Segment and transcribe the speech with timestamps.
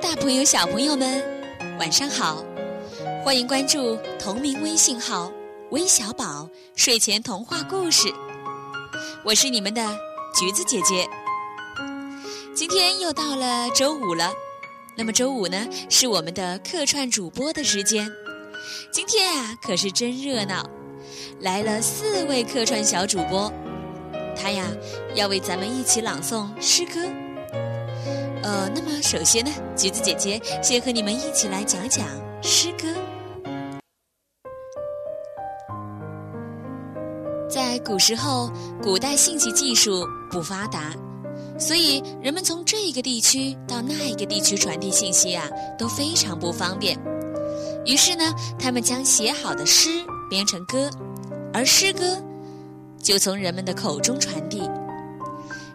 [0.00, 1.22] 大朋友、小朋友们，
[1.78, 2.44] 晚上好！
[3.24, 5.30] 欢迎关注同名微信号
[5.70, 8.08] “微小宝睡前童话故事”，
[9.24, 9.82] 我是你们的
[10.38, 11.08] 橘子姐姐。
[12.54, 14.32] 今天又到了周五了，
[14.96, 18.08] 那么周五呢是我们的客串主播的时间。
[18.92, 20.64] 今天啊可是真热闹，
[21.40, 23.52] 来了四位客串小主播，
[24.36, 24.64] 他呀
[25.14, 27.00] 要为咱们一起朗诵诗歌。
[28.42, 32.06] 呃，那么首先呢，橘子姐姐先和你们一起来讲讲
[32.42, 32.86] 诗歌。
[37.48, 38.50] 在古时候，
[38.82, 40.92] 古代信息技术不发达，
[41.58, 46.98] 所以人们从这个地区到那一个地区传递信息啊都非常不方便。
[47.84, 49.88] 于是呢，他们将写好的诗
[50.28, 50.90] 编成歌，
[51.52, 52.22] 而诗歌
[53.02, 54.62] 就从人们的口中传递。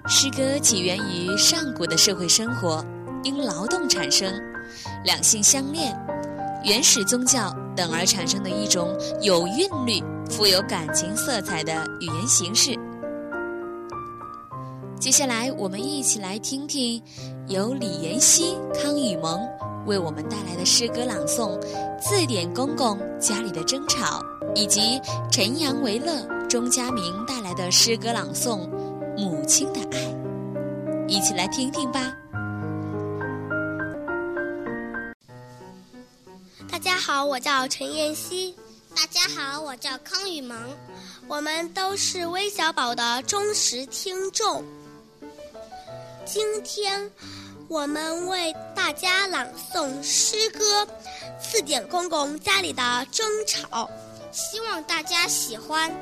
[0.06, 2.84] 诗歌起源于上古的社会生活，
[3.24, 4.34] 因劳动产生，
[5.06, 5.98] 两性相恋，
[6.66, 12.78] 原始宗教等而产生的一种有韵律、富有感情色彩的语言形式。
[15.00, 17.02] 接下来，我们一起来听听
[17.48, 19.40] 由李妍希、康雨萌
[19.86, 21.58] 为我们带来的诗歌朗诵
[21.98, 24.20] 《字典公公家里的争吵》，
[24.54, 25.00] 以及
[25.32, 28.70] 陈阳为乐、钟佳明带来的诗歌朗诵。
[29.44, 32.16] 母亲的爱，一起来听听吧。
[36.72, 38.56] 大家好，我叫陈妍希。
[38.96, 40.58] 大家好，我叫康雨萌。
[41.28, 44.64] 我们都是微小宝的忠实听众。
[46.24, 47.12] 今天
[47.68, 50.86] 我们为大家朗诵诗歌
[51.38, 53.84] 《字典公公家里的争吵》，
[54.32, 55.94] 希望大家喜欢。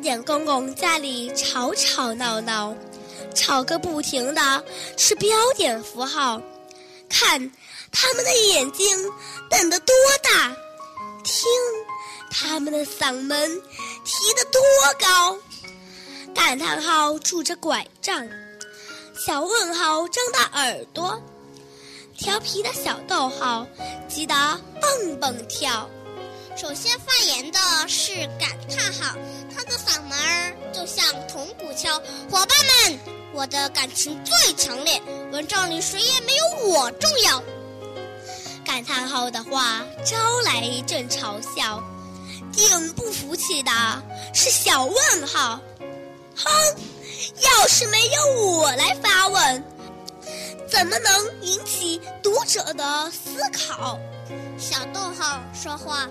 [0.00, 2.74] 点公公家里吵吵闹闹，
[3.34, 4.64] 吵个不停的
[4.96, 6.40] 是标点符号。
[7.08, 7.38] 看
[7.92, 8.96] 他们的眼睛
[9.50, 10.54] 瞪得多大，
[11.24, 11.44] 听
[12.30, 13.50] 他们的嗓门
[14.04, 14.60] 提得多
[14.98, 15.36] 高。
[16.34, 18.26] 感叹号拄着拐杖，
[19.18, 21.20] 小问号张大耳朵，
[22.16, 23.66] 调皮的小逗号
[24.08, 24.34] 急得
[24.80, 25.90] 蹦蹦跳。
[26.56, 27.58] 首先发言的
[27.88, 29.16] 是感叹号，
[29.54, 31.98] 他的嗓门儿就像铜鼓敲。
[32.30, 32.48] 伙伴
[32.88, 32.98] 们，
[33.32, 35.00] 我的感情最强烈，
[35.32, 37.42] 文章里谁也没有我重要。
[38.64, 41.82] 感叹号的话招来一阵嘲笑，
[42.52, 43.72] 顶不服气的
[44.32, 45.60] 是小问号。
[46.36, 46.50] 哼，
[47.40, 49.64] 要是没有我来发问，
[50.68, 53.98] 怎么能引起读者的思考？
[54.58, 56.08] 小逗号说话。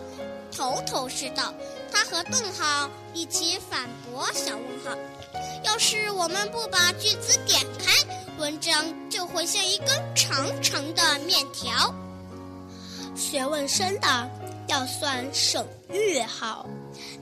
[0.51, 1.53] 头头是道，
[1.91, 4.97] 他和顿号一起反驳小问号。
[5.63, 7.91] 要是我们不把句子点开，
[8.37, 11.93] 文章就会像一根长长的面条。
[13.15, 14.29] 学问深的
[14.67, 16.65] 要算省略号，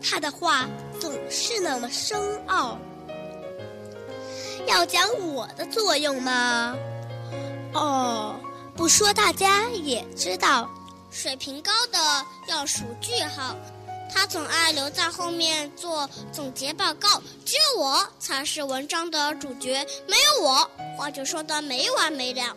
[0.01, 0.67] 他的话
[0.99, 2.77] 总是那么深奥。
[4.67, 6.75] 要讲我的作用吗？
[7.73, 8.35] 哦，
[8.75, 10.69] 不说大家也知道。
[11.09, 11.97] 水平高的
[12.47, 13.55] 要数句号，
[14.13, 17.21] 他总爱留在后面做总结报告。
[17.45, 22.55] 只有我才是文章的主角，没有我，话就说的没完没了。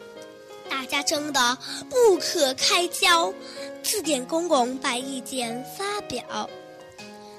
[0.68, 3.32] 大家争得不可开交，
[3.82, 6.48] 字典公公把意见发表。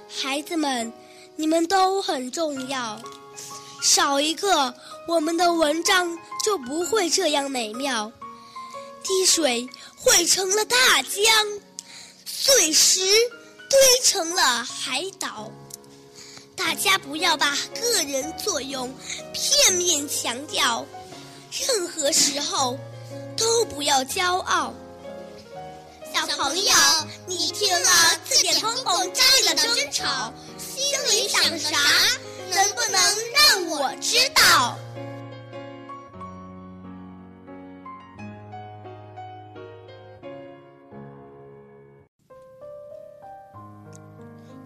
[0.09, 0.91] 孩子们，
[1.35, 3.01] 你们都很重要，
[3.81, 4.73] 少一个，
[5.07, 8.11] 我们的文章就不会这样美妙。
[9.03, 9.67] 滴水。
[10.03, 11.22] 汇成了大江，
[12.25, 13.01] 碎石
[13.71, 15.49] 堆成了海岛。
[16.57, 18.93] 大家不要把个人作用
[19.33, 20.85] 片面强调，
[21.67, 22.77] 任何时候
[23.37, 24.73] 都不要骄傲。
[26.13, 26.73] 小朋友，
[27.25, 27.89] 你听了
[28.27, 31.79] 字典公公家里的争吵，心里想啥？
[32.51, 33.01] 能不能
[33.34, 34.78] 让我知道？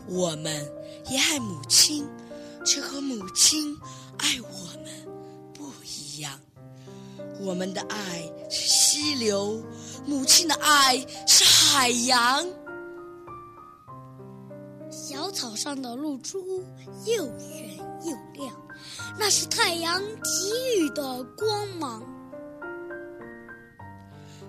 [0.07, 0.65] 我们
[1.09, 2.07] 也爱母亲，
[2.65, 3.75] 却和母亲
[4.17, 4.91] 爱我们
[5.53, 6.39] 不一样。
[7.39, 9.63] 我们的爱是溪流，
[10.05, 10.97] 母亲的爱
[11.27, 12.45] 是海洋。
[14.89, 16.63] 小草上的露珠
[17.05, 18.55] 又圆又亮，
[19.19, 22.03] 那是太阳给予的光芒。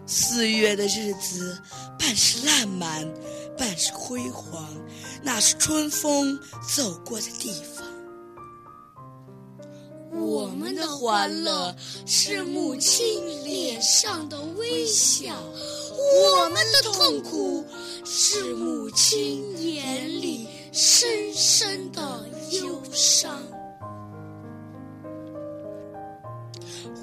[0.07, 1.61] 四月的日子，
[1.99, 3.05] 半是烂漫，
[3.59, 4.67] 半是辉煌，
[5.23, 6.39] 那是春风
[6.75, 7.87] 走过的地方。
[10.13, 11.75] 我们的欢乐
[12.07, 15.35] 是母亲脸上的微笑，
[15.95, 17.65] 我们的痛苦
[18.05, 23.43] 是母亲眼里深深的忧伤。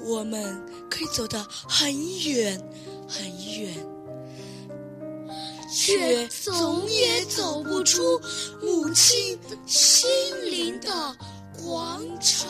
[0.06, 0.60] 我们
[0.90, 1.92] 可以走得很
[2.28, 2.60] 远
[3.08, 3.24] 很
[3.58, 3.74] 远，
[5.74, 8.00] 却总也走不出
[8.62, 9.36] 母亲
[9.66, 10.08] 心
[10.48, 10.88] 灵的
[11.60, 12.48] 广场。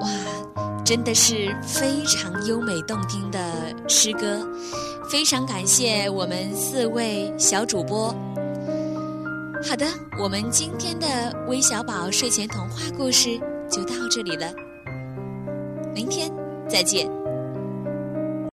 [0.00, 0.08] 哇，
[0.82, 3.38] 真的是非常优美动听的
[3.86, 4.48] 诗歌，
[5.10, 8.14] 非常感谢我们四位小主播。
[9.68, 9.84] 好的，
[10.16, 11.06] 我们今天的
[11.48, 13.36] 微小宝睡前童话故事
[13.68, 14.52] 就到这里了，
[15.92, 16.32] 明天
[16.68, 17.15] 再见。